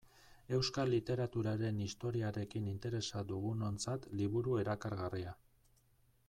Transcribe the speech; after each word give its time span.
Euskal 0.57 0.87
literaturaren 0.93 1.83
historiarekin 1.87 2.71
interesa 2.71 3.23
dugunontzat 3.33 4.09
liburu 4.23 4.57
erakargarria. 4.65 5.37